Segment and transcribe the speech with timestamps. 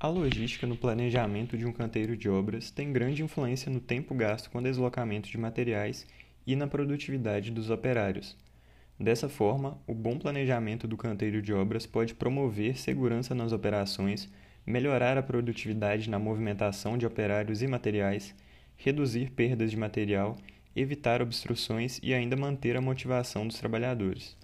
[0.00, 4.48] A logística no planejamento de um canteiro de obras tem grande influência no tempo gasto
[4.48, 6.06] com deslocamento de materiais
[6.46, 8.36] e na produtividade dos operários.
[8.96, 14.30] Dessa forma, o bom planejamento do canteiro de obras pode promover segurança nas operações,
[14.64, 18.36] melhorar a produtividade na movimentação de operários e materiais,
[18.76, 20.36] reduzir perdas de material,
[20.76, 24.36] evitar obstruções e ainda manter a motivação dos trabalhadores.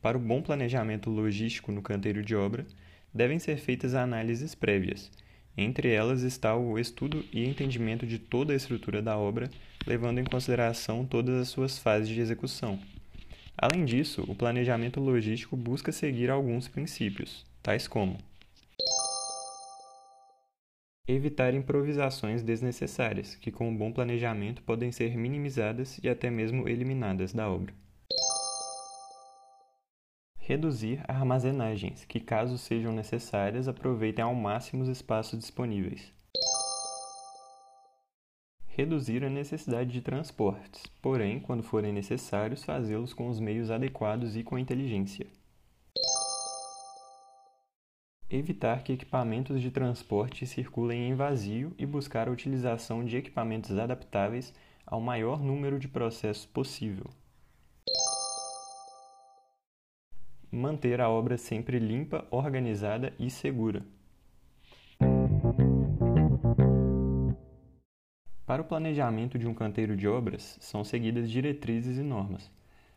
[0.00, 2.66] Para o bom planejamento logístico no canteiro de obra,
[3.12, 5.10] devem ser feitas análises prévias.
[5.56, 9.50] Entre elas está o estudo e entendimento de toda a estrutura da obra,
[9.86, 12.78] levando em consideração todas as suas fases de execução.
[13.56, 18.18] Além disso, o planejamento logístico busca seguir alguns princípios, tais como
[21.08, 27.32] evitar improvisações desnecessárias, que com um bom planejamento podem ser minimizadas e até mesmo eliminadas
[27.32, 27.72] da obra.
[30.48, 36.12] Reduzir armazenagens, que, caso sejam necessárias, aproveitem ao máximo os espaços disponíveis.
[38.68, 44.44] Reduzir a necessidade de transportes, porém, quando forem necessários, fazê-los com os meios adequados e
[44.44, 45.26] com inteligência.
[48.30, 54.54] Evitar que equipamentos de transporte circulem em vazio e buscar a utilização de equipamentos adaptáveis
[54.86, 57.10] ao maior número de processos possível.
[60.56, 63.84] Manter a obra sempre limpa, organizada e segura.
[68.46, 72.50] Para o planejamento de um canteiro de obras, são seguidas diretrizes e normas.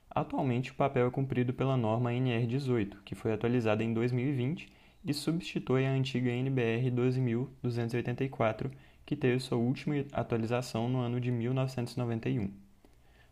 [0.10, 4.72] Atualmente, o papel é cumprido pela norma NR18, que foi atualizada em 2020
[5.04, 8.72] e substitui a antiga NBR 12284,
[9.06, 12.52] que teve sua última atualização no ano de 1991.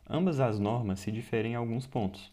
[0.09, 2.31] Ambas as normas se diferem em alguns pontos.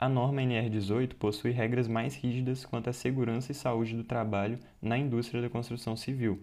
[0.00, 4.96] A norma NR18 possui regras mais rígidas quanto à segurança e saúde do trabalho na
[4.96, 6.40] indústria da construção civil,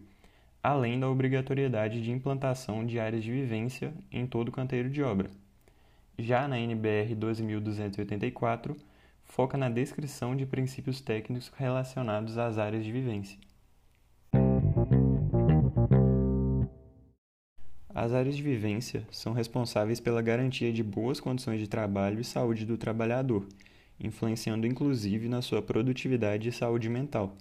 [0.61, 5.31] além da obrigatoriedade de implantação de áreas de vivência em todo canteiro de obra.
[6.19, 8.77] Já na NBR 12284,
[9.25, 13.39] foca na descrição de princípios técnicos relacionados às áreas de vivência.
[17.99, 22.63] As áreas de vivência são responsáveis pela garantia de boas condições de trabalho e saúde
[22.63, 23.47] do trabalhador,
[23.99, 27.35] influenciando inclusive na sua produtividade e saúde mental.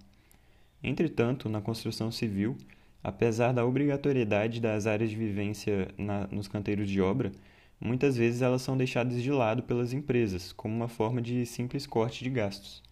[0.83, 2.57] Entretanto, na construção civil,
[3.05, 7.33] apesar da obrigatoriedade das áreas de vivência na, nos canteiros de obra,
[7.79, 12.25] muitas vezes elas são deixadas de lado pelas empresas, como uma forma de simples corte
[12.25, 12.83] de gastos.